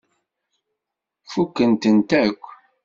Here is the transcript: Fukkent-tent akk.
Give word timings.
Fukkent-tent 1.31 2.09
akk. 2.23 2.41